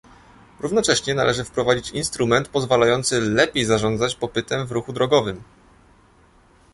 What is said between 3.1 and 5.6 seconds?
lepiej zarządzać popytem w ruchu drogowym